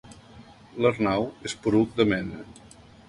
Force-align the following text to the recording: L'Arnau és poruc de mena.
L'Arnau 0.85 1.27
és 1.49 1.57
poruc 1.67 1.93
de 2.01 2.09
mena. 2.15 2.41